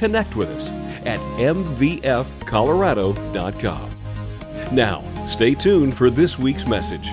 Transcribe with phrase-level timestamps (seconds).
[0.00, 0.66] connect with us
[1.06, 3.90] at mvfcolorado.com.
[4.72, 7.10] Now, stay tuned for this week's message.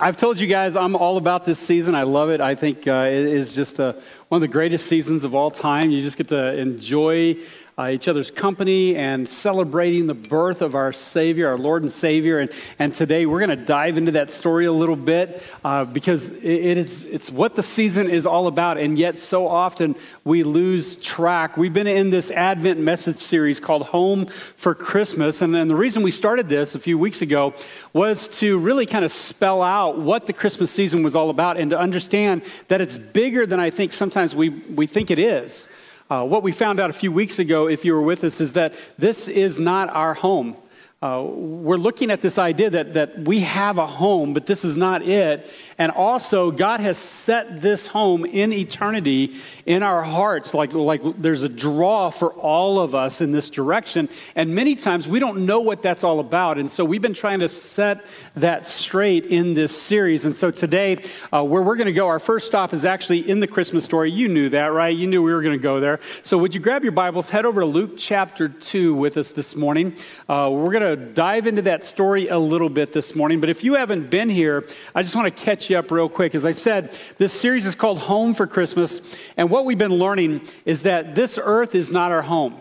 [0.00, 1.94] I've told you guys I'm all about this season.
[1.94, 2.40] I love it.
[2.40, 3.94] I think uh, it is just a,
[4.28, 5.90] one of the greatest seasons of all time.
[5.90, 7.36] You just get to enjoy
[7.76, 12.38] uh, each other's company and celebrating the birth of our Savior, our Lord and Savior.
[12.38, 16.30] And, and today we're going to dive into that story a little bit uh, because
[16.30, 18.78] it, it is, it's what the season is all about.
[18.78, 21.56] And yet, so often we lose track.
[21.56, 25.42] We've been in this Advent message series called Home for Christmas.
[25.42, 27.54] And, and the reason we started this a few weeks ago
[27.92, 31.70] was to really kind of spell out what the Christmas season was all about and
[31.70, 35.68] to understand that it's bigger than I think sometimes we, we think it is.
[36.14, 38.52] Uh, what we found out a few weeks ago, if you were with us, is
[38.52, 40.56] that this is not our home.
[41.04, 44.74] Uh, we're looking at this idea that, that we have a home, but this is
[44.74, 45.46] not it.
[45.76, 49.34] And also, God has set this home in eternity
[49.66, 50.54] in our hearts.
[50.54, 54.08] Like, like there's a draw for all of us in this direction.
[54.34, 56.56] And many times we don't know what that's all about.
[56.56, 58.02] And so we've been trying to set
[58.36, 60.24] that straight in this series.
[60.24, 63.40] And so today, uh, where we're going to go, our first stop is actually in
[63.40, 64.10] the Christmas story.
[64.10, 64.96] You knew that, right?
[64.96, 66.00] You knew we were going to go there.
[66.22, 69.54] So would you grab your Bibles, head over to Luke chapter 2 with us this
[69.54, 69.96] morning?
[70.30, 73.40] Uh, we're going to dive into that story a little bit this morning.
[73.40, 76.34] But if you haven't been here, I just want to catch you up real quick.
[76.34, 79.16] As I said, this series is called Home for Christmas.
[79.36, 82.60] And what we've been learning is that this earth is not our home.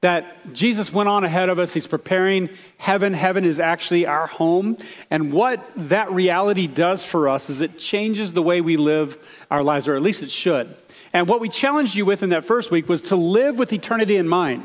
[0.00, 1.74] That Jesus went on ahead of us.
[1.74, 3.12] He's preparing heaven.
[3.12, 4.76] Heaven is actually our home.
[5.10, 9.16] And what that reality does for us is it changes the way we live
[9.50, 10.74] our lives, or at least it should.
[11.12, 14.16] And what we challenged you with in that first week was to live with eternity
[14.16, 14.64] in mind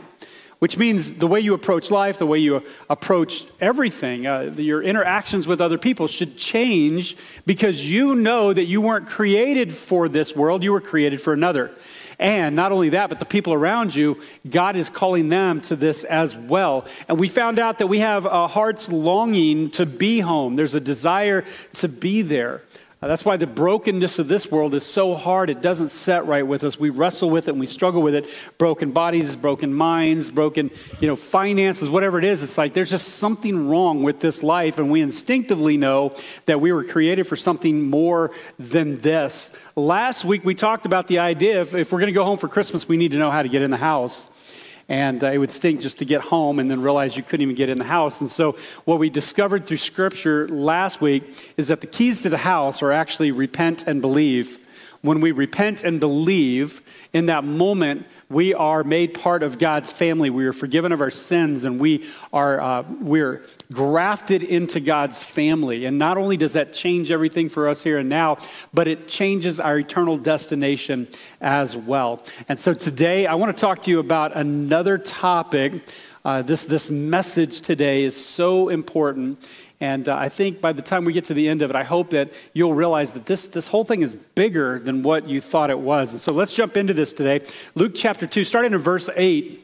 [0.59, 5.47] which means the way you approach life, the way you approach everything, uh, your interactions
[5.47, 10.63] with other people should change because you know that you weren't created for this world,
[10.63, 11.71] you were created for another.
[12.19, 14.19] And not only that, but the people around you,
[14.49, 16.85] God is calling them to this as well.
[17.07, 20.79] And we found out that we have a heart's longing to be home, there's a
[20.79, 22.63] desire to be there.
[22.99, 25.51] Uh, that's why the brokenness of this world is so hard.
[25.51, 26.79] It doesn't set right with us.
[26.79, 28.27] We wrestle with it and we struggle with it.
[28.57, 32.41] Broken bodies, broken minds, broken, you know, finances, whatever it is.
[32.41, 34.79] It's like there's just something wrong with this life.
[34.79, 36.15] And we instinctively know
[36.45, 39.51] that we were created for something more than this.
[39.75, 42.47] Last week we talked about the idea if, if we're going to go home for
[42.47, 44.27] Christmas, we need to know how to get in the house.
[44.89, 47.55] And uh, it would stink just to get home and then realize you couldn't even
[47.55, 48.21] get in the house.
[48.21, 52.37] And so, what we discovered through scripture last week is that the keys to the
[52.37, 54.59] house are actually repent and believe.
[55.01, 56.81] When we repent and believe,
[57.13, 60.29] in that moment, we are made part of God's family.
[60.29, 65.85] We are forgiven of our sins, and we are uh, we're grafted into God's family.
[65.85, 68.37] And not only does that change everything for us here and now,
[68.73, 71.07] but it changes our eternal destination
[71.39, 72.21] as well.
[72.49, 75.89] And so today, I want to talk to you about another topic.
[76.25, 79.39] Uh, this this message today is so important.
[79.79, 81.83] And uh, I think by the time we get to the end of it, I
[81.83, 85.69] hope that you'll realize that this, this whole thing is bigger than what you thought
[85.69, 86.11] it was.
[86.13, 87.45] And so let's jump into this today.
[87.75, 89.63] Luke chapter 2, starting in verse 8.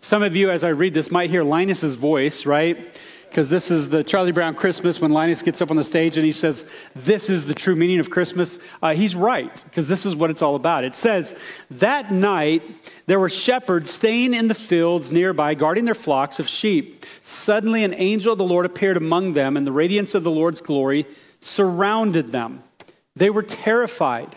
[0.00, 2.98] Some of you, as I read this, might hear Linus's voice, right?
[3.34, 6.24] Because this is the Charlie Brown Christmas when Linus gets up on the stage and
[6.24, 8.60] he says, This is the true meaning of Christmas.
[8.80, 10.84] Uh, he's right, because this is what it's all about.
[10.84, 11.36] It says,
[11.68, 12.62] That night
[13.06, 17.04] there were shepherds staying in the fields nearby, guarding their flocks of sheep.
[17.22, 20.60] Suddenly an angel of the Lord appeared among them, and the radiance of the Lord's
[20.60, 21.04] glory
[21.40, 22.62] surrounded them.
[23.16, 24.36] They were terrified.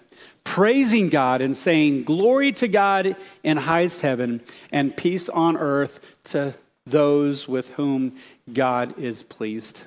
[0.43, 4.41] praising God and saying, Glory to God in highest heaven,
[4.71, 6.55] and peace on earth to
[6.85, 8.15] those with whom
[8.51, 9.83] God is pleased.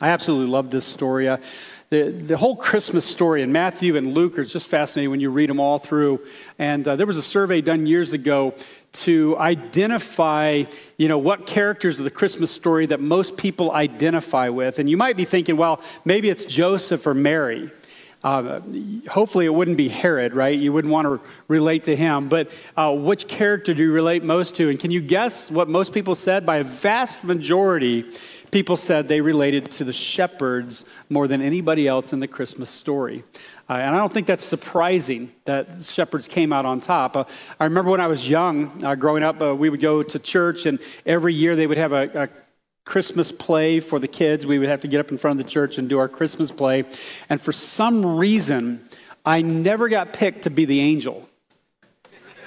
[0.00, 1.28] I absolutely love this story.
[1.28, 1.38] Uh,
[1.90, 5.50] the, the whole Christmas story in Matthew and Luke is just fascinating when you read
[5.50, 6.20] them all through.
[6.58, 8.54] And uh, there was a survey done years ago
[8.92, 10.64] to identify,
[10.98, 14.78] you know, what characters of the Christmas story that most people identify with.
[14.78, 17.70] And you might be thinking, well, maybe it's Joseph or Mary.
[18.24, 18.60] Uh,
[19.08, 20.58] hopefully, it wouldn't be Herod, right?
[20.58, 22.28] You wouldn't want to relate to him.
[22.28, 24.68] But uh, which character do you relate most to?
[24.68, 26.44] And can you guess what most people said?
[26.44, 28.04] By a vast majority,
[28.50, 33.22] people said they related to the shepherds more than anybody else in the Christmas story.
[33.70, 37.16] Uh, and I don't think that's surprising that shepherds came out on top.
[37.16, 37.24] Uh,
[37.60, 40.66] I remember when I was young, uh, growing up, uh, we would go to church,
[40.66, 42.28] and every year they would have a, a
[42.88, 44.46] Christmas play for the kids.
[44.46, 46.50] We would have to get up in front of the church and do our Christmas
[46.50, 46.84] play.
[47.28, 48.82] And for some reason,
[49.26, 51.28] I never got picked to be the angel.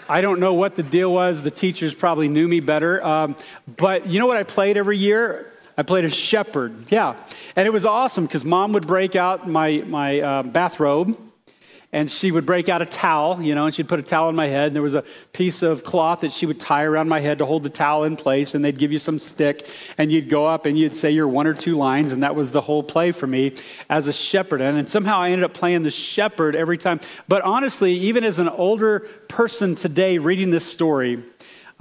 [0.09, 1.43] I don't know what the deal was.
[1.43, 3.05] The teachers probably knew me better.
[3.05, 3.35] Um,
[3.77, 5.53] but you know what I played every year?
[5.77, 7.23] I played a shepherd, yeah.
[7.55, 11.15] And it was awesome because mom would break out my, my uh, bathrobe
[11.93, 14.35] and she would break out a towel, you know, and she'd put a towel on
[14.35, 14.67] my head.
[14.67, 15.03] And there was a
[15.33, 18.15] piece of cloth that she would tie around my head to hold the towel in
[18.15, 18.55] place.
[18.55, 19.67] And they'd give you some stick,
[19.97, 22.13] and you'd go up and you'd say your one or two lines.
[22.13, 23.55] And that was the whole play for me
[23.89, 24.61] as a shepherd.
[24.61, 27.01] And, and somehow I ended up playing the shepherd every time.
[27.27, 31.21] But honestly, even as an older person today reading this story,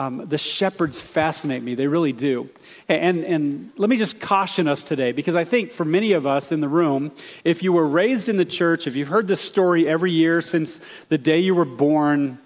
[0.01, 1.75] um, the shepherds fascinate me.
[1.75, 2.49] They really do.
[2.89, 6.53] And, and let me just caution us today, because I think for many of us
[6.53, 7.13] in the room,
[7.45, 10.81] if you were raised in the church, if you've heard this story every year since
[11.11, 12.39] the day you were born,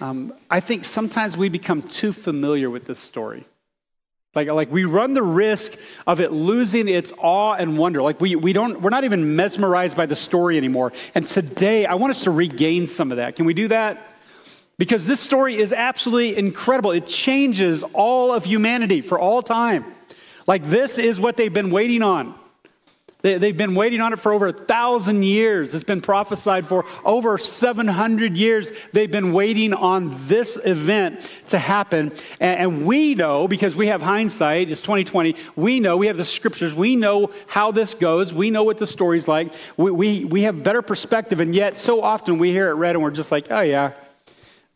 [0.00, 3.44] um, I think sometimes we become too familiar with this story.
[4.34, 8.00] Like, like we run the risk of it losing its awe and wonder.
[8.00, 10.92] Like we, we don't, we're not even mesmerized by the story anymore.
[11.14, 13.36] And today, I want us to regain some of that.
[13.36, 14.15] Can we do that?
[14.78, 16.90] Because this story is absolutely incredible.
[16.90, 19.84] It changes all of humanity for all time.
[20.46, 22.34] Like, this is what they've been waiting on.
[23.22, 25.74] They, have been waiting on it for over a thousand years.
[25.74, 28.70] It's been prophesied for over 700 years.
[28.92, 32.12] They've been waiting on this event to happen.
[32.38, 36.72] And, we know, because we have hindsight, it's 2020, we know, we have the scriptures,
[36.72, 40.62] we know how this goes, we know what the story's like, we, we, we have
[40.62, 41.40] better perspective.
[41.40, 43.92] And yet, so often we hear it read and we're just like, oh, yeah,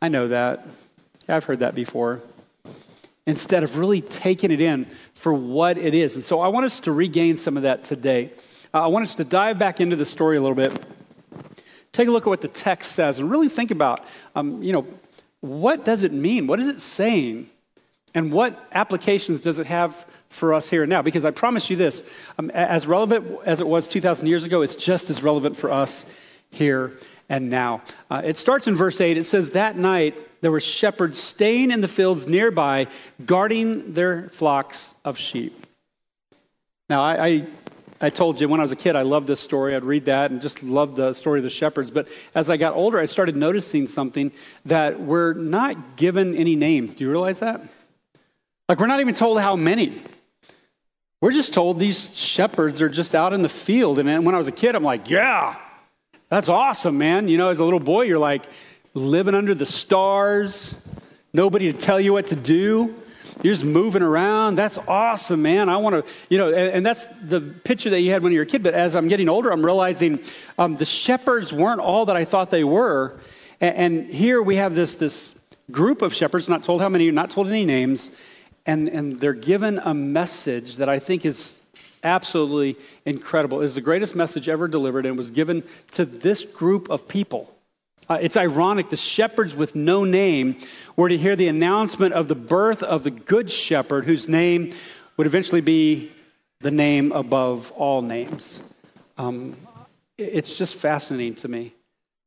[0.03, 0.67] I know that.
[1.29, 2.23] I've heard that before.
[3.27, 6.15] Instead of really taking it in for what it is.
[6.15, 8.31] And so I want us to regain some of that today.
[8.73, 10.73] Uh, I want us to dive back into the story a little bit.
[11.93, 14.05] Take a look at what the text says and really think about,
[14.35, 14.87] um, you know,
[15.41, 16.47] what does it mean?
[16.47, 17.51] What is it saying?
[18.15, 21.03] And what applications does it have for us here and now?
[21.03, 22.03] Because I promise you this,
[22.39, 26.07] um, as relevant as it was 2,000 years ago, it's just as relevant for us
[26.51, 26.97] here
[27.29, 27.83] and now.
[28.11, 29.17] Uh, it starts in verse 8.
[29.17, 32.89] It says, That night there were shepherds staying in the fields nearby,
[33.25, 35.67] guarding their flocks of sheep.
[36.89, 37.47] Now, I, I,
[38.01, 39.77] I, told you when I was a kid, I loved this story.
[39.77, 41.93] I'd read that and just loved the story of the shepherds.
[41.93, 44.33] But as I got older, I started noticing something
[44.65, 46.95] that we're not given any names.
[46.95, 47.63] Do you realize that?
[48.69, 50.03] Like, we're not even told how many.
[51.21, 53.99] We're just told these shepherds are just out in the field.
[53.99, 55.57] And when I was a kid, I'm like, yeah,
[56.31, 57.29] that's awesome, man.
[57.29, 58.45] You know, as a little boy, you're like
[58.95, 60.75] living under the stars,
[61.33, 62.95] nobody to tell you what to do.
[63.43, 64.55] You're just moving around.
[64.55, 65.69] That's awesome, man.
[65.69, 68.39] I want to, you know, and, and, that's the picture that you had when you
[68.39, 68.63] were a kid.
[68.63, 70.21] But as I'm getting older, I'm realizing
[70.59, 73.19] um, the shepherds weren't all that I thought they were.
[73.61, 75.39] And, and here we have this, this
[75.71, 78.11] group of shepherds, not told how many, not told any names,
[78.67, 81.63] and, and they're given a message that I think is
[82.03, 83.61] absolutely incredible.
[83.61, 87.55] It is the greatest message ever delivered and was given to this group of people.
[88.09, 90.57] Uh, it's ironic, the shepherds with no name
[90.97, 94.73] were to hear the announcement of the birth of the good shepherd, whose name
[95.17, 96.11] would eventually be
[96.59, 98.63] the name above all names.
[99.17, 99.57] Um,
[100.19, 101.73] it's just fascinating to me.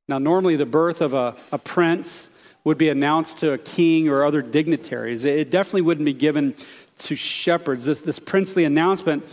[0.08, 2.30] Now, normally, the birth of a, a prince
[2.64, 5.26] would be announced to a king or other dignitaries.
[5.26, 6.56] It definitely wouldn't be given
[7.00, 7.86] to shepherds.
[7.86, 9.24] This, this princely announcement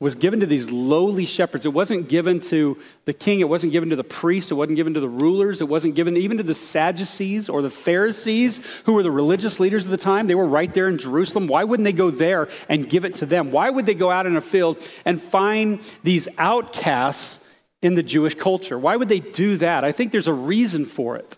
[0.00, 1.66] was given to these lowly shepherds.
[1.66, 4.94] It wasn't given to the king, it wasn't given to the priests, it wasn't given
[4.94, 9.02] to the rulers, it wasn't given even to the Sadducees or the Pharisees, who were
[9.02, 10.26] the religious leaders of the time.
[10.26, 11.48] They were right there in Jerusalem.
[11.48, 13.52] Why wouldn't they go there and give it to them?
[13.52, 17.46] Why would they go out in a field and find these outcasts
[17.82, 18.78] in the Jewish culture?
[18.78, 19.84] Why would they do that?
[19.84, 21.36] I think there's a reason for it.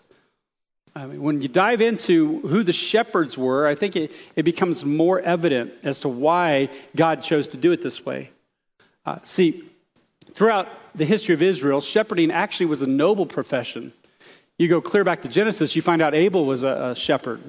[0.95, 4.85] I mean, when you dive into who the shepherds were, I think it, it becomes
[4.85, 8.29] more evident as to why God chose to do it this way.
[9.05, 9.63] Uh, see,
[10.33, 13.93] throughout the history of Israel, shepherding actually was a noble profession.
[14.57, 17.41] You go clear back to Genesis, you find out Abel was a, a shepherd.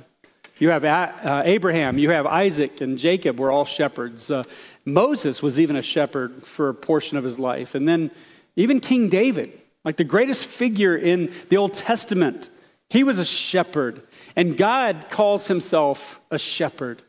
[0.58, 4.30] You have uh, Abraham, you have Isaac, and Jacob were all shepherds.
[4.30, 4.44] Uh,
[4.84, 7.74] Moses was even a shepherd for a portion of his life.
[7.74, 8.10] And then
[8.54, 9.52] even King David,
[9.84, 12.50] like the greatest figure in the Old Testament,
[12.88, 14.02] he was a shepherd.
[14.36, 17.02] And God calls himself a shepherd.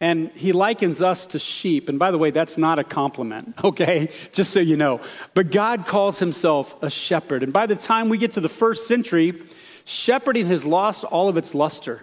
[0.00, 1.90] And he likens us to sheep.
[1.90, 4.10] And by the way, that's not a compliment, okay?
[4.32, 5.00] Just so you know.
[5.34, 7.42] But God calls himself a shepherd.
[7.42, 9.42] And by the time we get to the first century,
[9.84, 12.02] shepherding has lost all of its luster.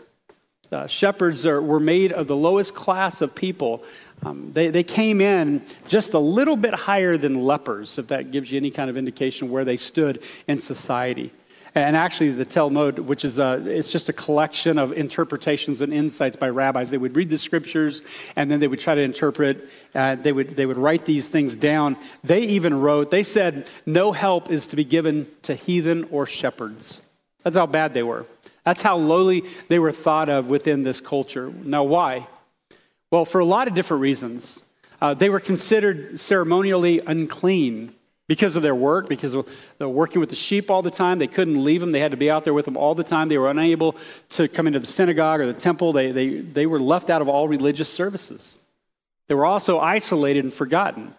[0.72, 3.84] Uh, shepherds are, were made of the lowest class of people.
[4.24, 8.52] Um, they, they came in just a little bit higher than lepers, if that gives
[8.52, 11.32] you any kind of indication where they stood in society.
[11.76, 16.36] And actually, the Talmud, which is a, it's just a collection of interpretations and insights
[16.36, 16.92] by rabbis.
[16.92, 18.02] They would read the scriptures
[18.36, 19.70] and then they would try to interpret.
[19.94, 21.98] Uh, they, would, they would write these things down.
[22.24, 27.04] They even wrote, they said, no help is to be given to heathen or shepherds.
[27.44, 28.26] That's how bad they were.
[28.64, 31.54] That's how lowly they were thought of within this culture.
[31.64, 32.28] Now, why?
[33.12, 34.64] Well, for a lot of different reasons.
[35.00, 37.94] Uh, they were considered ceremonially unclean
[38.28, 41.18] because of their work, because of, they were working with the sheep all the time.
[41.18, 41.92] They couldn't leave them.
[41.92, 43.30] They had to be out there with them all the time.
[43.30, 43.96] They were unable
[44.32, 45.94] to come into the synagogue or the temple.
[45.94, 48.60] They, they, they were left out of all religious services.
[49.28, 51.16] They were also isolated and forgotten.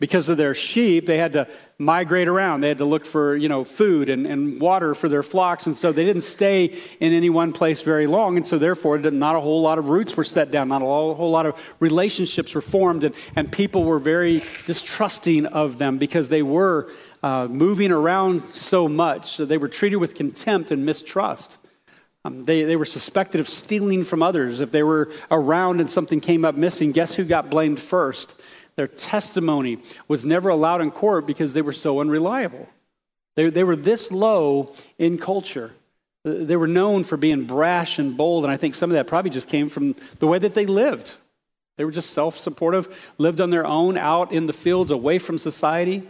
[0.00, 1.46] Because of their sheep, they had to
[1.78, 2.62] migrate around.
[2.62, 5.66] They had to look for, you know, food and, and water for their flocks.
[5.66, 8.38] And so they didn't stay in any one place very long.
[8.38, 10.68] And so therefore, not a whole lot of roots were set down.
[10.68, 13.04] Not a whole lot of relationships were formed.
[13.04, 16.90] And, and people were very distrusting of them because they were
[17.22, 19.36] uh, moving around so much.
[19.36, 21.58] So they were treated with contempt and mistrust.
[22.24, 24.60] Um, they, they were suspected of stealing from others.
[24.60, 28.34] If they were around and something came up missing, guess who got blamed first?
[28.80, 29.76] Their testimony
[30.08, 32.66] was never allowed in court because they were so unreliable.
[33.34, 35.72] They, they were this low in culture.
[36.24, 39.32] They were known for being brash and bold, and I think some of that probably
[39.32, 41.14] just came from the way that they lived.
[41.76, 45.36] They were just self supportive, lived on their own, out in the fields, away from
[45.36, 46.02] society.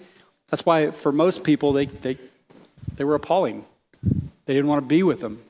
[0.48, 2.18] That's why, for most people, they, they,
[2.94, 3.64] they were appalling.
[4.44, 5.42] They didn't want to be with them.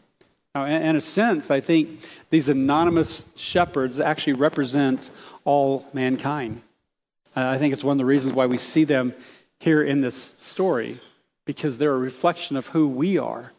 [0.55, 2.01] Now, in a sense, I think
[2.31, 5.11] these anonymous shepherds actually represent
[5.45, 6.63] all mankind.
[7.35, 9.15] I think it's one of the reasons why we see them
[9.59, 11.01] here in this story,
[11.45, 13.53] because they're a reflection of who we are.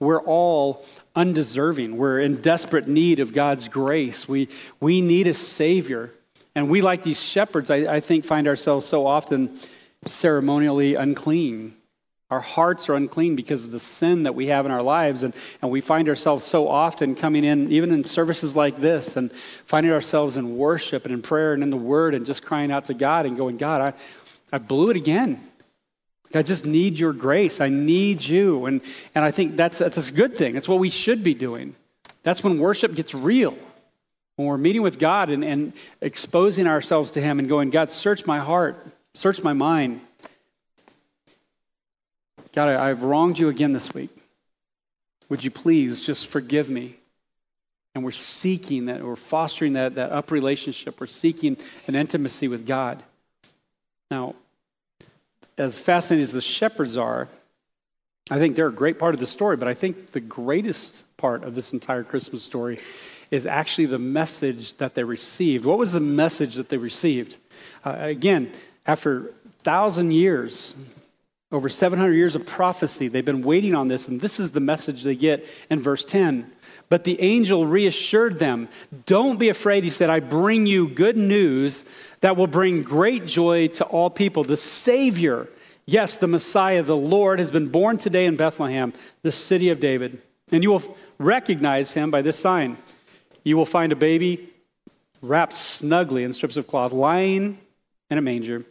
[0.00, 0.84] We're all
[1.16, 1.96] undeserving.
[1.96, 4.28] We're in desperate need of God's grace.
[4.28, 4.48] We,
[4.78, 6.12] we need a Savior.
[6.54, 9.58] And we, like these shepherds, I, I think, find ourselves so often
[10.06, 11.74] ceremonially unclean.
[12.30, 15.22] Our hearts are unclean because of the sin that we have in our lives.
[15.22, 15.32] And,
[15.62, 19.32] and we find ourselves so often coming in, even in services like this, and
[19.64, 22.86] finding ourselves in worship and in prayer and in the Word and just crying out
[22.86, 25.42] to God and going, God, I, I blew it again.
[26.34, 27.62] I just need your grace.
[27.62, 28.66] I need you.
[28.66, 28.82] And,
[29.14, 30.52] and I think that's, that's a good thing.
[30.52, 31.74] That's what we should be doing.
[32.22, 33.56] That's when worship gets real.
[34.36, 38.26] When we're meeting with God and, and exposing ourselves to Him and going, God, search
[38.26, 38.76] my heart,
[39.14, 40.02] search my mind.
[42.58, 44.10] God, I, I've wronged you again this week.
[45.28, 46.96] Would you please just forgive me?
[47.94, 51.00] And we're seeking that, we're fostering that, that up relationship.
[51.00, 53.00] We're seeking an intimacy with God.
[54.10, 54.34] Now,
[55.56, 57.28] as fascinating as the shepherds are,
[58.28, 61.44] I think they're a great part of the story, but I think the greatest part
[61.44, 62.80] of this entire Christmas story
[63.30, 65.64] is actually the message that they received.
[65.64, 67.36] What was the message that they received?
[67.84, 68.50] Uh, again,
[68.84, 70.74] after thousand years,
[71.50, 75.02] over 700 years of prophecy, they've been waiting on this, and this is the message
[75.02, 76.50] they get in verse 10.
[76.90, 78.68] But the angel reassured them,
[79.06, 79.84] Don't be afraid.
[79.84, 81.84] He said, I bring you good news
[82.20, 84.44] that will bring great joy to all people.
[84.44, 85.48] The Savior,
[85.86, 90.20] yes, the Messiah, the Lord, has been born today in Bethlehem, the city of David.
[90.50, 92.76] And you will recognize him by this sign.
[93.44, 94.50] You will find a baby
[95.20, 97.58] wrapped snugly in strips of cloth, lying
[98.10, 98.64] in a manger.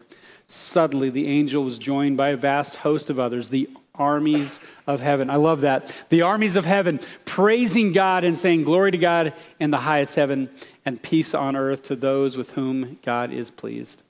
[0.48, 5.30] Suddenly, the angel was joined by a vast host of others, the armies of heaven.
[5.30, 5.94] I love that.
[6.10, 10.50] The armies of heaven praising God and saying, Glory to God in the highest heaven
[10.86, 14.04] and peace on earth to those with whom God is pleased.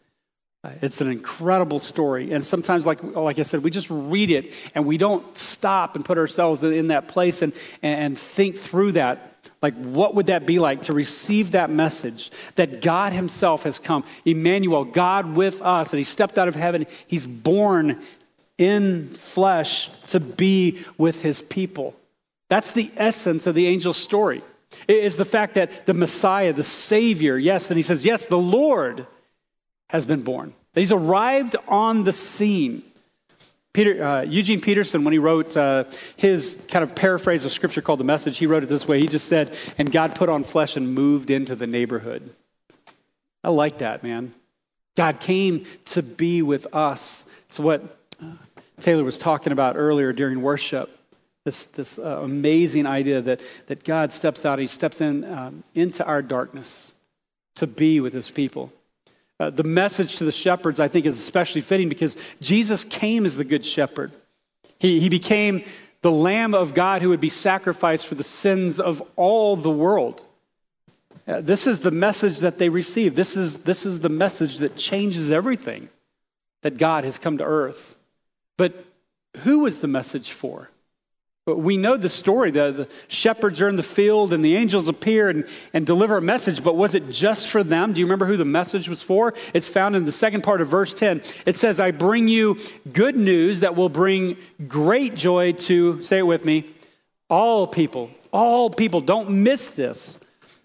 [0.63, 2.31] Uh, it's an incredible story.
[2.31, 6.03] And sometimes, like, like I said, we just read it and we don't stop and
[6.03, 9.36] put ourselves in that place and, and think through that.
[9.61, 14.03] Like, what would that be like to receive that message that God Himself has come?
[14.23, 16.85] Emmanuel, God with us, that He stepped out of heaven.
[17.07, 18.01] He's born
[18.57, 21.95] in flesh to be with His people.
[22.49, 24.43] That's the essence of the angel's story.
[24.87, 28.37] It is the fact that the Messiah, the Savior, yes, and He says, yes, the
[28.37, 29.07] Lord
[29.89, 30.53] has been born.
[30.75, 32.83] He's arrived on the scene.
[33.77, 35.83] Peter, uh, Eugene Peterson, when he wrote uh,
[36.15, 38.99] his kind of paraphrase of scripture called The Message, he wrote it this way.
[38.99, 42.33] He just said, And God put on flesh and moved into the neighborhood.
[43.43, 44.33] I like that, man.
[44.95, 47.25] God came to be with us.
[47.49, 48.31] It's what uh,
[48.79, 50.89] Taylor was talking about earlier during worship.
[51.43, 56.03] This, this uh, amazing idea that, that God steps out, He steps in um, into
[56.03, 56.95] our darkness
[57.57, 58.73] to be with His people.
[59.39, 63.37] Uh, the message to the shepherds, I think, is especially fitting because Jesus came as
[63.37, 64.11] the good shepherd.
[64.79, 65.63] He, he became
[66.01, 70.25] the Lamb of God who would be sacrificed for the sins of all the world.
[71.27, 73.15] Uh, this is the message that they receive.
[73.15, 75.89] This is, this is the message that changes everything
[76.61, 77.97] that God has come to earth.
[78.55, 78.85] But
[79.39, 80.69] who was the message for?
[81.47, 82.51] But we know the story.
[82.51, 86.21] The, the, shepherds are in the field and the angels appear and, and deliver a
[86.21, 87.93] message, but was it just for them?
[87.93, 89.33] Do you remember who the message was for?
[89.53, 91.21] It's found in the second part of verse 10.
[91.45, 92.59] It says, I bring you
[92.91, 94.35] good news that will bring
[94.67, 96.69] great joy to, say it with me,
[97.29, 98.11] all people.
[98.33, 98.99] All people.
[98.99, 100.19] Don't miss this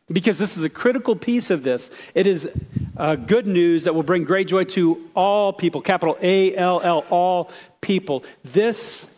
[0.09, 1.93] because this is a critical piece of this.
[2.13, 2.51] It is
[2.97, 7.05] uh, good news that will bring great joy to all people, capital A L L,
[7.09, 8.25] all people.
[8.43, 9.12] This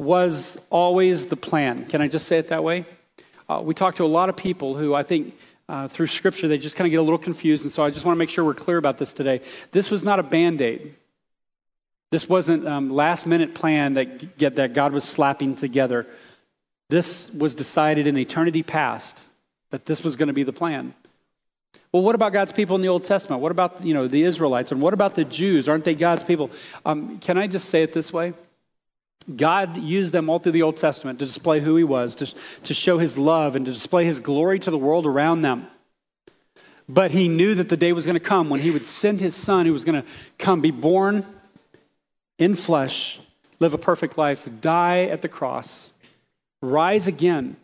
[0.00, 1.84] was always the plan.
[1.84, 2.86] Can I just say it that way?
[3.50, 5.36] Uh, we talk to a lot of people who I think
[5.68, 7.64] uh, through scripture they just kind of get a little confused.
[7.64, 9.42] And so I just want to make sure we're clear about this today.
[9.72, 10.94] This was not a band aid.
[12.10, 16.06] This wasn't um, last minute plan that, get, that God was slapping together.
[16.88, 19.28] This was decided in eternity past
[19.68, 20.94] that this was going to be the plan.
[21.92, 23.42] Well, what about God's people in the Old Testament?
[23.42, 24.72] What about you know the Israelites?
[24.72, 25.68] And what about the Jews?
[25.68, 26.50] Aren't they God's people?
[26.86, 28.32] Um, can I just say it this way?
[29.36, 32.26] God used them all through the Old Testament to display who He was, to,
[32.64, 35.66] to show His love, and to display His glory to the world around them.
[36.88, 39.34] But He knew that the day was going to come when He would send His
[39.34, 40.08] Son, who was going to
[40.38, 41.26] come, be born
[42.38, 43.20] in flesh,
[43.60, 45.92] live a perfect life, die at the cross,
[46.62, 47.56] rise again,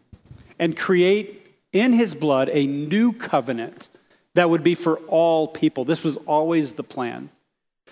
[0.59, 3.89] and create in His blood a new covenant
[4.35, 5.87] that would be for all people.
[5.87, 7.31] This was always the plan.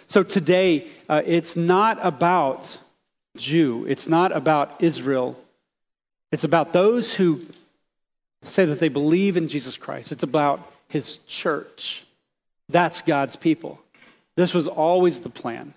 [0.07, 2.79] So today, uh, it's not about
[3.37, 3.85] Jew.
[3.89, 5.39] It's not about Israel.
[6.31, 7.47] It's about those who
[8.43, 10.13] say that they believe in Jesus Christ.
[10.13, 12.05] It's about his church.
[12.69, 13.81] That's God's people.
[14.37, 15.75] This was always the plan.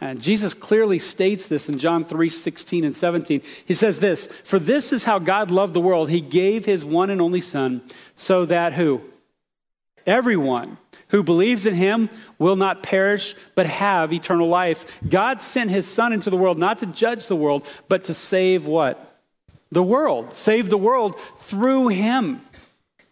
[0.00, 3.40] And Jesus clearly states this in John 3 16 and 17.
[3.64, 6.10] He says this For this is how God loved the world.
[6.10, 7.82] He gave his one and only Son,
[8.14, 9.00] so that who?
[10.06, 10.76] Everyone
[11.08, 14.98] who believes in him will not perish, but have eternal life.
[15.08, 18.66] God sent his Son into the world not to judge the world, but to save
[18.66, 19.20] what?
[19.70, 20.34] The world.
[20.34, 22.40] Save the world through him.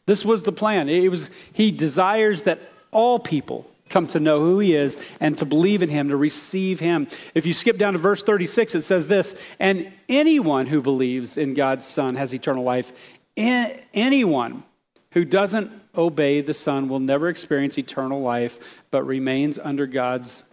[0.07, 0.89] This was the plan.
[0.89, 2.59] It was, he desires that
[2.91, 6.81] all people come to know who he is and to believe in him, to receive
[6.81, 7.07] him.
[7.35, 11.55] If you skip down to verse 36, it says this And anyone who believes in
[11.55, 12.93] God's Son has eternal life.
[13.37, 14.65] Anyone
[15.13, 18.59] who doesn't obey the Son will never experience eternal life,
[18.91, 20.45] but remains under God's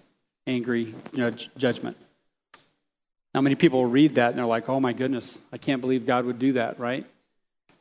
[0.47, 0.95] angry
[1.57, 1.97] judgment.
[3.33, 6.25] Now, many people read that and they're like, oh my goodness, I can't believe God
[6.25, 7.05] would do that, right?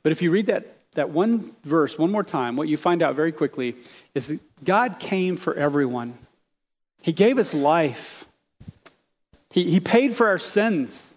[0.02, 3.14] But if you read that, that one verse one more time, what you find out
[3.14, 3.76] very quickly
[4.14, 6.14] is that God came for everyone.
[7.02, 8.26] He gave us life,
[9.50, 11.14] He, he paid for our sins.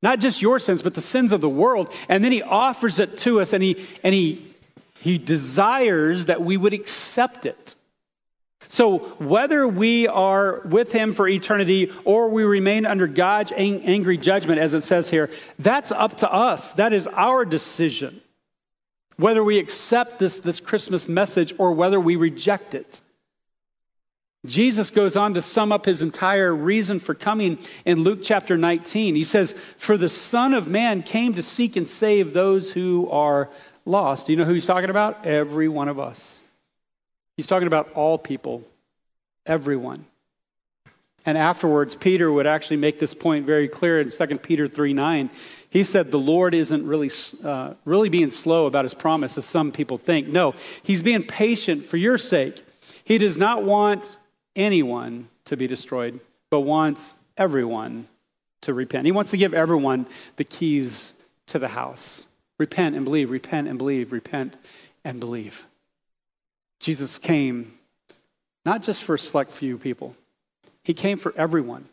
[0.00, 1.92] Not just your sins, but the sins of the world.
[2.08, 4.47] And then he offers it to us and he, and he
[5.00, 7.74] he desires that we would accept it.
[8.70, 14.60] So, whether we are with him for eternity or we remain under God's angry judgment,
[14.60, 16.74] as it says here, that's up to us.
[16.74, 18.20] That is our decision.
[19.16, 23.00] Whether we accept this, this Christmas message or whether we reject it.
[24.46, 29.16] Jesus goes on to sum up his entire reason for coming in Luke chapter 19.
[29.16, 33.50] He says, For the Son of Man came to seek and save those who are
[33.88, 34.26] lost.
[34.26, 35.26] Do you know who he's talking about?
[35.26, 36.42] Every one of us.
[37.36, 38.62] He's talking about all people,
[39.46, 40.04] everyone.
[41.24, 45.30] And afterwards, Peter would actually make this point very clear in 2 Peter 3 9.
[45.70, 47.10] He said, The Lord isn't really,
[47.44, 50.28] uh, really being slow about his promise, as some people think.
[50.28, 52.64] No, he's being patient for your sake.
[53.04, 54.16] He does not want
[54.56, 56.20] anyone to be destroyed,
[56.50, 58.06] but wants everyone
[58.62, 59.04] to repent.
[59.04, 61.14] He wants to give everyone the keys
[61.48, 62.27] to the house.
[62.58, 64.56] Repent and believe, repent and believe, repent
[65.04, 65.66] and believe.
[66.80, 67.74] Jesus came
[68.64, 70.14] not just for a select few people,
[70.82, 71.86] He came for everyone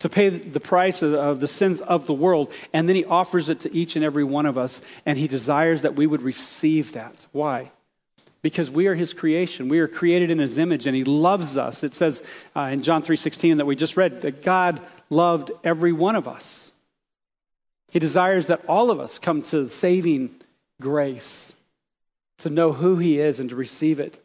[0.00, 3.60] to pay the price of, the sins of the world, and then He offers it
[3.60, 7.26] to each and every one of us, and He desires that we would receive that.
[7.32, 7.70] Why?
[8.40, 11.82] because we are his creation we are created in his image and he loves us
[11.82, 12.22] it says
[12.54, 16.72] uh, in john 3.16 that we just read that god loved every one of us.
[17.90, 20.30] He desires that all of us come to saving
[20.80, 21.54] grace,
[22.38, 24.22] to know who He is and to receive it.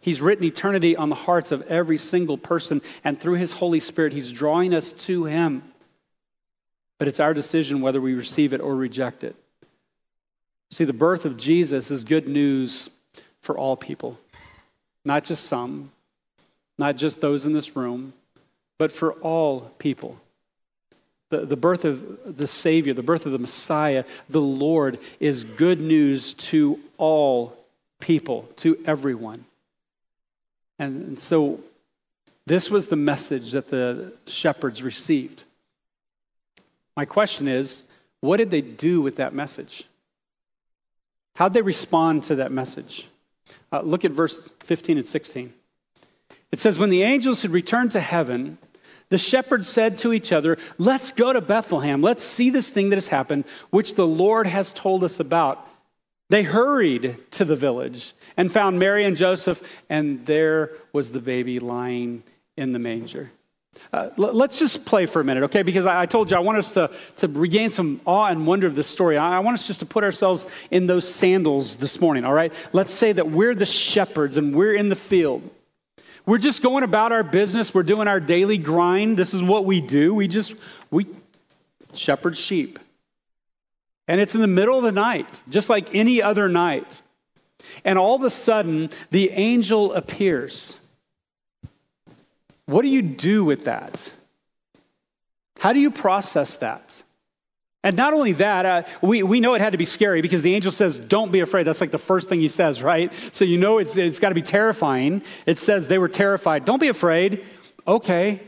[0.00, 4.12] He's written eternity on the hearts of every single person, and through His Holy Spirit,
[4.12, 5.62] He's drawing us to Him.
[6.98, 9.36] But it's our decision whether we receive it or reject it.
[10.70, 12.90] See, the birth of Jesus is good news
[13.40, 14.18] for all people,
[15.04, 15.92] not just some,
[16.76, 18.12] not just those in this room,
[18.76, 20.18] but for all people.
[21.30, 25.80] The, the birth of the Savior, the birth of the Messiah, the Lord, is good
[25.80, 27.56] news to all
[28.00, 29.44] people, to everyone.
[30.78, 31.60] And, and so
[32.46, 35.44] this was the message that the shepherds received.
[36.96, 37.82] My question is
[38.20, 39.84] what did they do with that message?
[41.36, 43.06] How'd they respond to that message?
[43.70, 45.52] Uh, look at verse 15 and 16.
[46.50, 48.58] It says, When the angels had returned to heaven,
[49.10, 52.02] the shepherds said to each other, Let's go to Bethlehem.
[52.02, 55.66] Let's see this thing that has happened, which the Lord has told us about.
[56.30, 61.58] They hurried to the village and found Mary and Joseph, and there was the baby
[61.58, 62.22] lying
[62.56, 63.30] in the manger.
[63.92, 65.62] Uh, let's just play for a minute, okay?
[65.62, 68.66] Because I, I, told you I want us to, to regain some awe and wonder
[68.66, 69.16] of this story.
[69.16, 72.52] I, I want us just to put ourselves in those sandals this morning, all right?
[72.72, 75.48] Let's say that we're the shepherds and we're in the field.
[76.28, 77.72] We're just going about our business.
[77.72, 79.16] We're doing our daily grind.
[79.16, 80.14] This is what we do.
[80.14, 80.54] We just,
[80.90, 81.06] we
[81.94, 82.78] shepherd sheep.
[84.06, 87.00] And it's in the middle of the night, just like any other night.
[87.82, 90.78] And all of a sudden, the angel appears.
[92.66, 94.12] What do you do with that?
[95.60, 97.02] How do you process that?
[97.84, 100.54] And not only that, uh, we, we know it had to be scary because the
[100.54, 101.64] angel says, Don't be afraid.
[101.64, 103.12] That's like the first thing he says, right?
[103.32, 105.22] So you know it's, it's got to be terrifying.
[105.46, 106.64] It says they were terrified.
[106.64, 107.44] Don't be afraid.
[107.86, 108.40] Okay,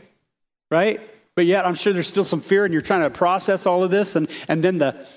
[0.69, 0.99] right?
[1.33, 3.91] But yet, I'm sure there's still some fear, and you're trying to process all of
[3.91, 4.15] this.
[4.15, 5.07] And, and then the,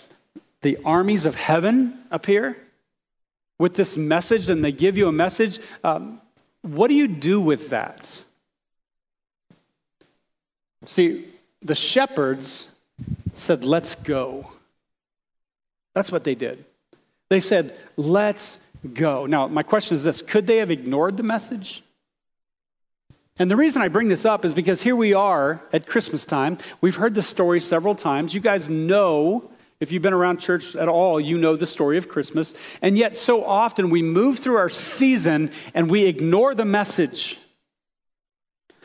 [0.63, 2.57] the armies of heaven appear
[3.59, 5.59] with this message, and they give you a message.
[5.83, 6.21] Um,
[6.63, 8.23] what do you do with that?
[10.87, 11.27] See,
[11.61, 12.74] the shepherds
[13.35, 14.51] said, Let's go.
[15.95, 16.65] That's what they did.
[17.29, 18.59] They said, Let's
[18.93, 19.27] go.
[19.27, 21.83] Now, my question is this could they have ignored the message?
[23.39, 26.57] And the reason I bring this up is because here we are at Christmas time.
[26.81, 28.33] We've heard the story several times.
[28.33, 32.09] You guys know, if you've been around church at all, you know the story of
[32.09, 32.55] Christmas.
[32.81, 37.39] And yet, so often we move through our season and we ignore the message.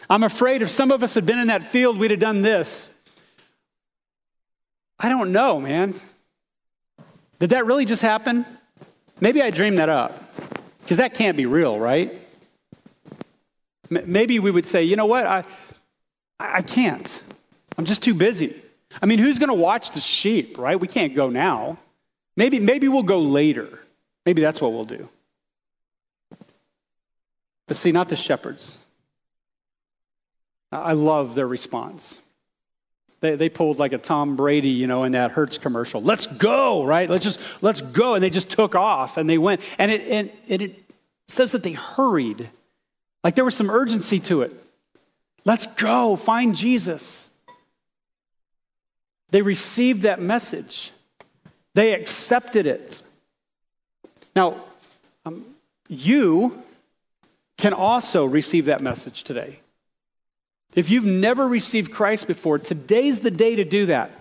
[0.10, 2.92] I'm afraid if some of us had been in that field, we'd have done this.
[5.00, 5.96] I don't know, man.
[7.40, 8.46] Did that really just happen?
[9.22, 10.34] Maybe I dreamed that up
[10.82, 12.14] because that can't be real, right?
[13.90, 15.26] Maybe we would say, you know what?
[15.26, 15.44] I,
[16.40, 17.22] I can't.
[17.78, 18.62] I'm just too busy.
[19.02, 20.80] I mean, who's going to watch the sheep, right?
[20.80, 21.78] We can't go now.
[22.36, 23.80] Maybe, maybe we'll go later.
[24.26, 25.10] Maybe that's what we'll do.
[27.68, 28.78] But see, not the shepherds.
[30.72, 32.20] I love their response.
[33.22, 36.02] They, they pulled like a Tom Brady, you know, in that Hertz commercial.
[36.02, 37.10] Let's go, right?
[37.10, 38.16] Let's just, let's go.
[38.16, 39.62] And they just took off and they went.
[39.78, 40.84] And it, and, and it
[41.28, 42.50] says that they hurried.
[43.24, 44.54] Like there was some urgency to it.
[45.46, 47.32] Let's go, find Jesus.
[49.32, 50.92] They received that message,
[51.76, 53.02] they accepted it.
[54.36, 54.64] Now,
[55.26, 55.46] um,
[55.88, 56.64] you
[57.58, 59.60] can also receive that message today.
[60.76, 64.12] If you've never received Christ before, today's the day to do that.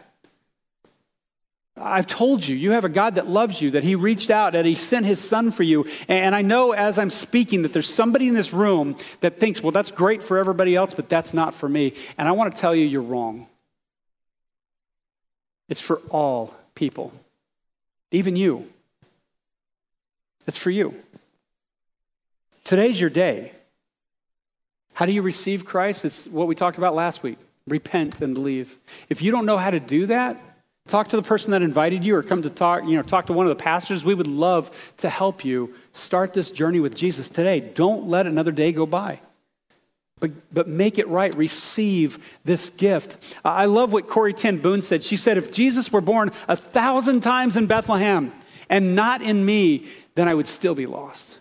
[1.80, 4.64] I've told you, you have a God that loves you, that He reached out, that
[4.64, 5.86] He sent His Son for you.
[6.08, 9.70] And I know as I'm speaking that there's somebody in this room that thinks, well,
[9.72, 11.94] that's great for everybody else, but that's not for me.
[12.16, 13.46] And I want to tell you, you're wrong.
[15.68, 17.12] It's for all people,
[18.10, 18.66] even you.
[20.46, 20.94] It's for you.
[22.64, 23.52] Today's your day.
[24.98, 26.04] How do you receive Christ?
[26.04, 28.76] It's what we talked about last week repent and believe.
[29.08, 30.40] If you don't know how to do that,
[30.88, 33.32] talk to the person that invited you or come to talk, you know, talk to
[33.32, 34.04] one of the pastors.
[34.04, 37.60] We would love to help you start this journey with Jesus today.
[37.60, 39.20] Don't let another day go by.
[40.18, 41.32] But, but make it right.
[41.36, 43.36] Receive this gift.
[43.44, 45.04] I love what Corrie ten Boom said.
[45.04, 48.32] She said, If Jesus were born a thousand times in Bethlehem
[48.68, 51.38] and not in me, then I would still be lost.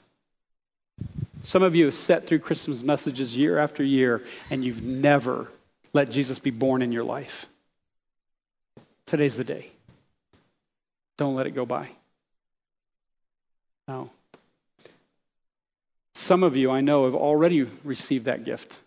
[1.44, 5.48] Some of you have sat through Christmas messages year after year, and you've never
[5.94, 7.48] let Jesus be born in your life.
[9.06, 9.68] Today's the day.
[11.18, 11.90] Don't let it go by.
[13.88, 14.12] No.
[16.14, 18.80] Some of you, I know, have already received that gift.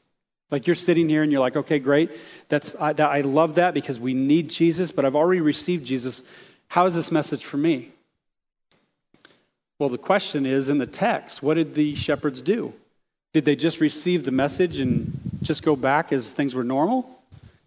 [0.51, 2.11] Like you're sitting here and you're like, okay, great.
[2.49, 6.23] That's, I, I love that because we need Jesus, but I've already received Jesus.
[6.69, 7.93] How is this message for me?
[9.81, 12.75] Well, the question is in the text, what did the shepherds do?
[13.33, 17.19] Did they just receive the message and just go back as things were normal?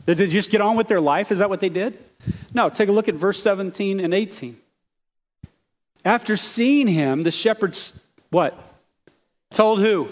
[0.05, 1.31] Did they just get on with their life?
[1.31, 1.97] Is that what they did?
[2.53, 4.55] No, take a look at verse 17 and 18.
[6.05, 7.99] After seeing him, the shepherds,
[8.29, 8.55] what?
[9.49, 10.09] Told who?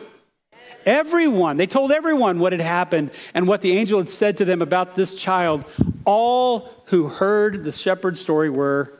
[0.87, 1.55] Everyone.
[1.57, 4.95] They told everyone what had happened and what the angel had said to them about
[4.95, 5.65] this child.
[6.05, 8.91] All who heard the shepherd's story were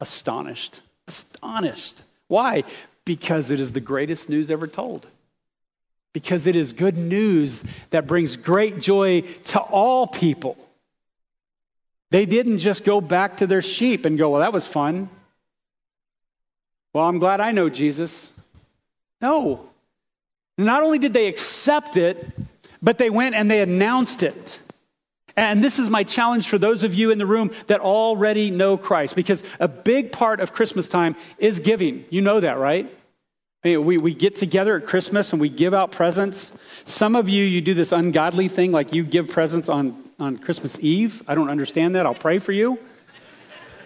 [0.00, 0.80] astonished.
[1.06, 2.02] Astonished.
[2.28, 2.64] Why?
[3.04, 5.08] Because it is the greatest news ever told.
[6.12, 10.56] Because it is good news that brings great joy to all people.
[12.10, 15.10] They didn't just go back to their sheep and go, well, that was fun.
[16.94, 18.32] Well, I'm glad I know Jesus.
[19.20, 19.68] No.
[20.56, 22.26] Not only did they accept it,
[22.80, 24.60] but they went and they announced it.
[25.38, 28.76] And this is my challenge for those of you in the room that already know
[28.76, 32.04] Christ, because a big part of Christmas time is giving.
[32.10, 32.92] You know that, right?
[33.62, 36.58] I mean, we, we get together at Christmas and we give out presents.
[36.84, 40.76] Some of you, you do this ungodly thing, like you give presents on, on Christmas
[40.80, 41.22] Eve.
[41.28, 42.04] I don't understand that.
[42.04, 42.76] I'll pray for you.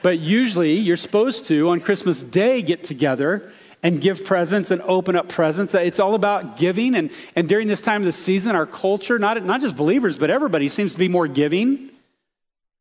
[0.01, 3.53] But usually, you're supposed to, on Christmas Day, get together
[3.83, 5.75] and give presents and open up presents.
[5.75, 6.95] It's all about giving.
[6.95, 10.31] And, and during this time of the season, our culture, not, not just believers, but
[10.31, 11.91] everybody seems to be more giving.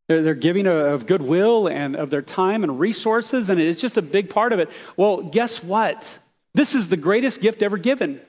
[0.08, 4.02] They're, they're giving of goodwill and of their time and resources, and it's just a
[4.02, 4.70] big part of it.
[4.96, 6.20] Well, guess what?
[6.54, 8.22] This is the greatest gift ever given.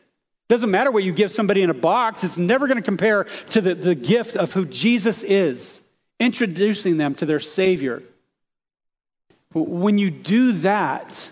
[0.49, 3.61] Doesn't matter what you give somebody in a box, it's never going to compare to
[3.61, 5.81] the, the gift of who Jesus is,
[6.21, 8.03] introducing them to their Savior.
[9.53, 11.31] When you do that,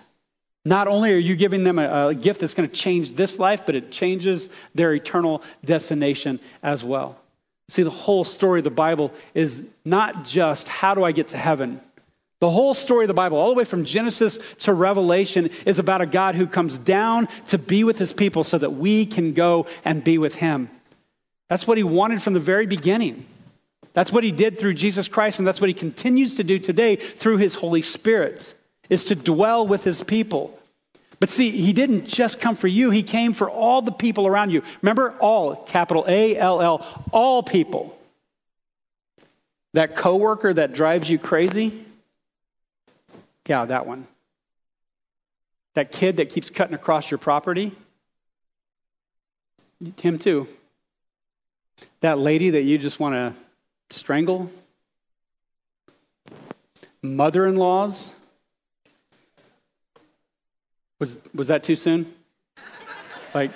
[0.64, 3.64] not only are you giving them a, a gift that's going to change this life,
[3.64, 7.18] but it changes their eternal destination as well.
[7.68, 11.36] See, the whole story of the Bible is not just how do I get to
[11.36, 11.80] heaven?
[12.40, 16.00] The whole story of the Bible, all the way from Genesis to Revelation, is about
[16.00, 19.66] a God who comes down to be with his people so that we can go
[19.84, 20.70] and be with him.
[21.48, 23.26] That's what he wanted from the very beginning.
[23.92, 26.96] That's what he did through Jesus Christ, and that's what he continues to do today
[26.96, 28.54] through his Holy Spirit
[28.90, 30.59] is to dwell with his people.
[31.20, 34.50] But see, he didn't just come for you, he came for all the people around
[34.50, 34.62] you.
[34.83, 37.96] Remember, all, capital A L L, all people.
[39.72, 41.87] That coworker that drives you crazy?
[43.46, 44.07] Yeah, that one.
[45.74, 47.72] That kid that keeps cutting across your property?
[49.98, 50.48] Him too.
[52.00, 53.35] That lady that you just want to
[53.90, 54.50] strangle?
[57.03, 58.11] Mother in laws?
[61.00, 62.14] Was, was that too soon?
[63.34, 63.50] Like,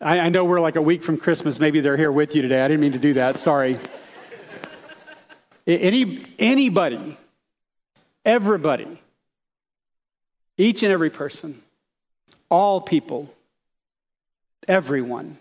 [0.00, 1.58] I, I know we're like a week from Christmas.
[1.58, 2.62] Maybe they're here with you today.
[2.62, 3.38] I didn't mean to do that.
[3.38, 3.78] Sorry.
[5.66, 7.16] Any, anybody,
[8.26, 9.00] everybody,
[10.58, 11.62] each and every person,
[12.50, 13.34] all people,
[14.68, 15.38] everyone,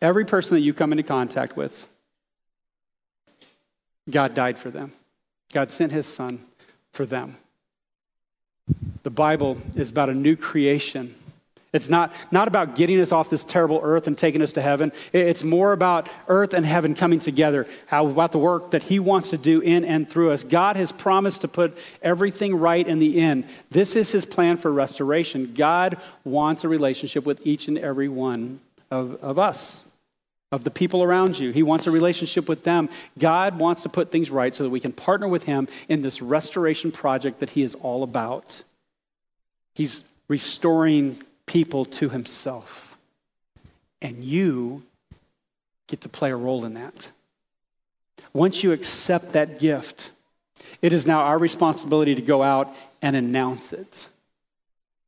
[0.00, 1.88] every person that you come into contact with,
[4.08, 4.92] God died for them.
[5.52, 6.44] God sent his son
[6.92, 7.36] for them.
[9.02, 11.14] The Bible is about a new creation.
[11.74, 14.92] It's not, not about getting us off this terrible earth and taking us to heaven.
[15.12, 19.30] It's more about earth and heaven coming together, how, about the work that He wants
[19.30, 20.44] to do in and through us.
[20.44, 23.46] God has promised to put everything right in the end.
[23.70, 25.52] This is His plan for restoration.
[25.52, 29.90] God wants a relationship with each and every one of, of us,
[30.54, 31.50] of the people around you.
[31.50, 32.88] He wants a relationship with them.
[33.18, 36.22] God wants to put things right so that we can partner with Him in this
[36.22, 38.62] restoration project that He is all about.
[39.74, 42.96] He's restoring people to himself.
[44.00, 44.84] And you
[45.88, 47.10] get to play a role in that.
[48.32, 50.12] Once you accept that gift,
[50.80, 54.06] it is now our responsibility to go out and announce it,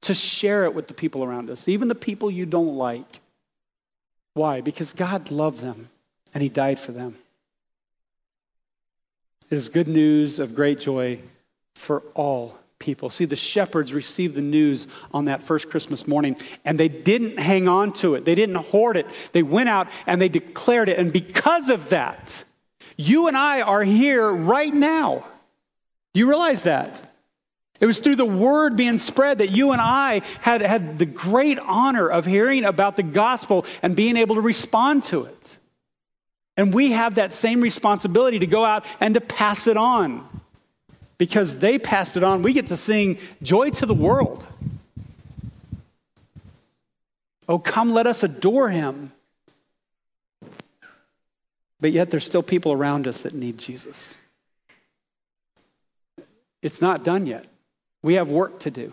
[0.01, 3.21] to share it with the people around us, even the people you don't like.
[4.37, 4.61] Why?
[4.61, 5.89] Because God loved them
[6.35, 7.17] and He died for them.
[9.49, 11.21] It is good news of great joy
[11.75, 13.09] for all people.
[13.09, 17.67] See, the shepherds received the news on that first Christmas morning, and they didn't hang
[17.67, 18.27] on to it.
[18.27, 19.07] They didn't hoard it.
[19.33, 20.99] They went out and they declared it.
[20.99, 22.45] And because of that,
[22.99, 25.25] you and I are here right now.
[26.13, 27.11] Do you realize that?
[27.81, 31.59] It was through the word being spread that you and I had, had the great
[31.59, 35.59] honor of hearing about the gospel and being able to respond to it.
[36.57, 40.27] And we have that same responsibility to go out and to pass it on
[41.19, 42.43] because they passed it on.
[42.43, 44.47] We get to sing Joy to the World.
[47.49, 49.13] Oh, come, let us adore him.
[51.81, 54.17] but yet there's still people around us that need Jesus.
[56.63, 57.45] It's not done yet.
[58.07, 58.93] We have work to do.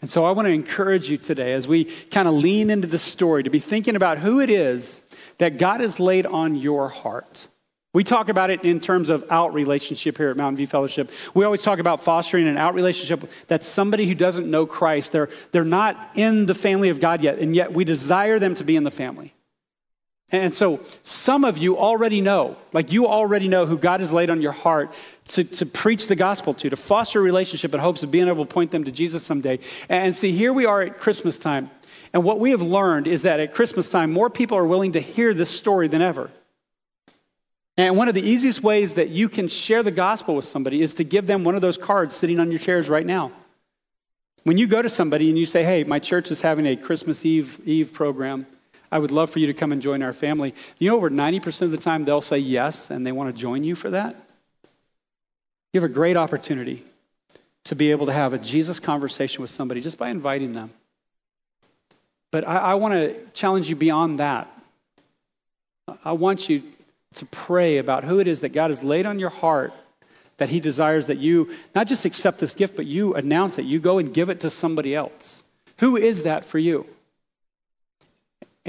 [0.00, 2.98] And so I want to encourage you today as we kind of lean into the
[2.98, 5.02] story to be thinking about who it is
[5.38, 7.46] that God has laid on your heart.
[7.92, 11.12] We talk about it in terms of out relationship here at Mountain View Fellowship.
[11.32, 15.12] We always talk about fostering an out relationship that's somebody who doesn't know Christ.
[15.12, 18.64] They're, they're not in the family of God yet, and yet we desire them to
[18.64, 19.32] be in the family.
[20.32, 24.30] And so some of you already know, like you already know who God has laid
[24.30, 24.92] on your heart
[25.28, 28.46] to, to preach the gospel to, to foster a relationship in hopes of being able
[28.46, 29.58] to point them to Jesus someday.
[29.88, 31.70] And see, here we are at Christmas time.
[32.12, 35.00] And what we have learned is that at Christmas time, more people are willing to
[35.00, 36.30] hear this story than ever.
[37.76, 40.94] And one of the easiest ways that you can share the gospel with somebody is
[40.96, 43.32] to give them one of those cards sitting on your chairs right now.
[44.42, 47.24] When you go to somebody and you say, hey, my church is having a Christmas
[47.24, 48.46] Eve, Eve program,
[48.92, 50.54] I would love for you to come and join our family.
[50.78, 53.62] You know, over 90% of the time they'll say yes and they want to join
[53.62, 54.16] you for that.
[55.72, 56.84] You have a great opportunity
[57.64, 60.70] to be able to have a Jesus conversation with somebody just by inviting them.
[62.32, 64.48] But I, I want to challenge you beyond that.
[66.04, 66.62] I want you
[67.14, 69.72] to pray about who it is that God has laid on your heart
[70.36, 73.66] that He desires that you not just accept this gift, but you announce it.
[73.66, 75.42] You go and give it to somebody else.
[75.78, 76.86] Who is that for you?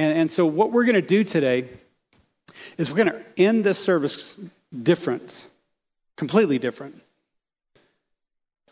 [0.02, 1.70] And, and so, what we're going to do today
[2.76, 4.42] is we're going to end this service
[4.82, 5.46] different,
[6.16, 7.00] completely different.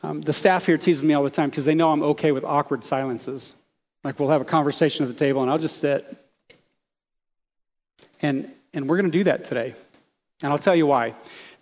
[0.02, 2.44] Um, the staff here teases me all the time because they know I'm okay with
[2.44, 3.54] awkward silences.
[4.04, 6.18] Like we'll have a conversation at the table and I'll just sit.
[8.24, 9.76] And, and we're going to do that today.
[10.42, 11.14] And I'll tell you why.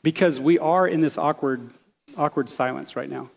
[0.01, 1.71] Because we are in this awkward,
[2.15, 3.31] awkward silence right now.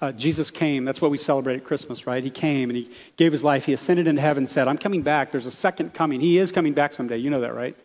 [0.00, 0.84] Uh, Jesus came.
[0.84, 2.22] That's what we celebrate at Christmas, right?
[2.22, 3.66] He came and he gave his life.
[3.66, 5.30] He ascended into heaven, said, I'm coming back.
[5.30, 6.20] There's a second coming.
[6.20, 7.18] He is coming back someday.
[7.18, 7.76] You know that, right?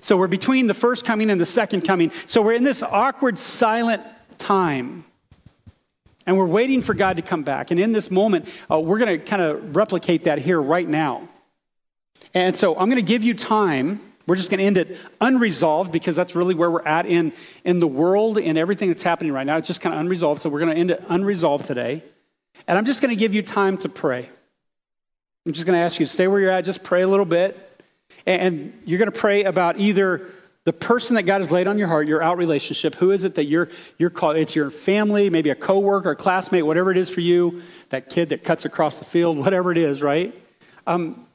[0.00, 2.12] So we're between the first coming and the second coming.
[2.26, 4.02] So we're in this awkward, silent
[4.38, 5.04] time.
[6.26, 7.70] And we're waiting for God to come back.
[7.70, 11.28] And in this moment, uh, we're going to kind of replicate that here right now.
[12.32, 15.92] And so I'm going to give you time we're just going to end it unresolved
[15.92, 17.32] because that's really where we're at in,
[17.64, 19.58] in the world and everything that's happening right now.
[19.58, 20.40] It's just kind of unresolved.
[20.40, 22.02] So we're going to end it unresolved today.
[22.66, 24.28] And I'm just going to give you time to pray.
[25.46, 27.26] I'm just going to ask you to stay where you're at, just pray a little
[27.26, 27.82] bit.
[28.24, 30.30] And you're going to pray about either
[30.64, 32.94] the person that God has laid on your heart, your out relationship.
[32.94, 34.36] Who is it that you're, you're called?
[34.36, 38.30] It's your family, maybe a coworker, a classmate, whatever it is for you, that kid
[38.30, 40.34] that cuts across the field, whatever it is, right?
[40.86, 41.26] Um,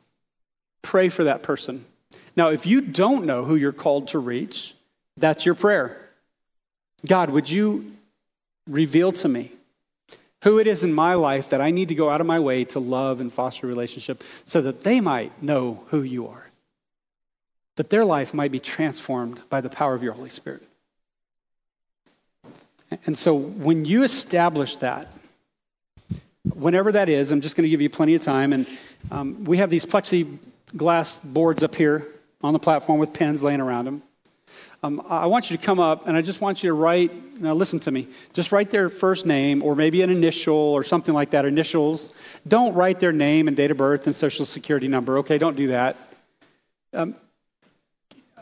[0.81, 1.85] pray for that person.
[2.35, 4.75] Now, if you don't know who you're called to reach,
[5.17, 6.09] that's your prayer.
[7.05, 7.93] God, would you
[8.67, 9.51] reveal to me
[10.43, 12.63] who it is in my life that I need to go out of my way
[12.65, 16.47] to love and foster relationship so that they might know who you are?
[17.75, 20.63] That their life might be transformed by the power of your Holy Spirit.
[23.05, 25.07] And so when you establish that,
[26.53, 28.53] whenever that is, I'm just going to give you plenty of time.
[28.53, 28.65] And
[29.11, 32.07] um, we have these plexiglass boards up here
[32.41, 34.03] on the platform with pens laying around them.
[34.81, 37.53] Um, I want you to come up and I just want you to write, now
[37.53, 41.31] listen to me, just write their first name or maybe an initial or something like
[41.31, 42.11] that, initials.
[42.47, 45.37] Don't write their name and date of birth and social security number, okay?
[45.37, 45.97] Don't do that.
[46.93, 47.15] Um,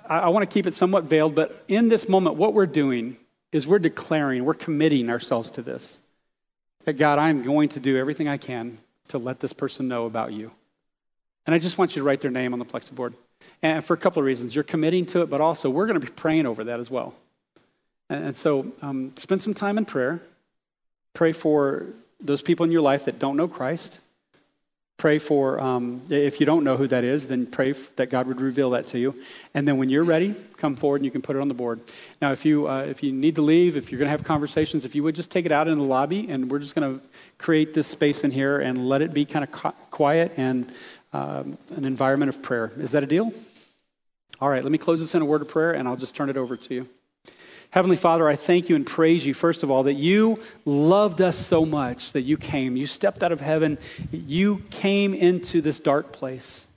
[0.07, 3.17] I, I want to keep it somewhat veiled, but in this moment, what we're doing
[3.51, 5.97] is we're declaring, we're committing ourselves to this.
[6.86, 10.33] That God, I'm going to do everything I can to let this person know about
[10.33, 10.51] you.
[11.45, 13.15] And I just want you to write their name on the plexi board.
[13.62, 14.56] And for a couple of reasons.
[14.56, 17.15] You're committing to it, but also we're going to be praying over that as well.
[18.10, 20.21] And so um, spend some time in prayer.
[21.13, 21.88] Pray for
[22.21, 24.00] those people in your life that don't know Christ.
[24.97, 28.41] Pray for, um, if you don't know who that is, then pray that God would
[28.41, 29.15] reveal that to you.
[29.54, 31.82] And then when you're ready, come forward and you can put it on the board.
[32.19, 34.86] Now, if you, uh, if you need to leave, if you're going to have conversations,
[34.86, 37.06] if you would just take it out in the lobby, and we're just going to
[37.38, 40.71] create this space in here and let it be kind of quiet and
[41.17, 42.71] um, an environment of prayer.
[42.77, 43.34] Is that a deal?
[44.39, 46.30] All right, let me close this in a word of prayer and I'll just turn
[46.30, 46.89] it over to you.
[47.71, 51.36] Heavenly Father, I thank you and praise you, first of all, that you loved us
[51.36, 52.77] so much that you came.
[52.77, 53.80] You stepped out of heaven.
[54.12, 56.67] You came into this dark place.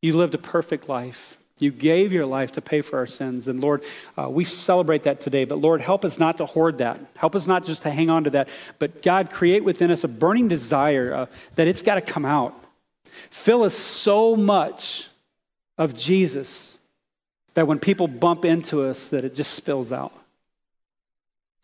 [0.00, 1.38] You lived a perfect life.
[1.58, 3.46] You gave your life to pay for our sins.
[3.48, 3.84] And Lord,
[4.16, 5.44] uh, we celebrate that today.
[5.44, 7.00] But Lord, help us not to hoard that.
[7.16, 8.48] Help us not just to hang on to that.
[8.78, 11.26] But God, create within us a burning desire uh,
[11.56, 12.61] that it's got to come out.
[13.30, 15.08] Fill us so much
[15.78, 16.78] of Jesus
[17.54, 20.12] that when people bump into us that it just spills out.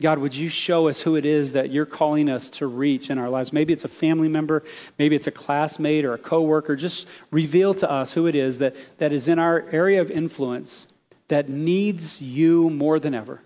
[0.01, 3.17] God, would you show us who it is that you're calling us to reach in
[3.17, 3.51] our lives?
[3.51, 4.63] Maybe it's a family member,
[4.97, 6.77] maybe it's a classmate or a coworker.
[6.77, 10.87] Just reveal to us who it is that, that is in our area of influence
[11.27, 13.41] that needs you more than ever.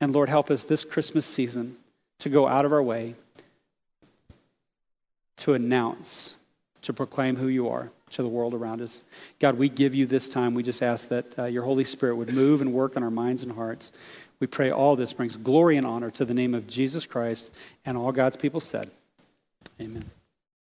[0.00, 1.76] And Lord, help us this Christmas season
[2.18, 3.14] to go out of our way
[5.36, 6.36] to announce,
[6.82, 9.02] to proclaim who you are to the world around us.
[9.38, 10.54] God, we give you this time.
[10.54, 13.42] We just ask that uh, your Holy Spirit would move and work in our minds
[13.42, 13.92] and hearts.
[14.40, 17.50] We pray all this brings glory and honor to the name of Jesus Christ
[17.84, 18.90] and all God's people said.
[19.80, 20.10] Amen.